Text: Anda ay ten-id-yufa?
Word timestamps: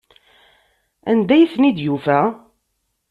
Anda 1.11 1.33
ay 1.35 1.49
ten-id-yufa? 1.53 2.19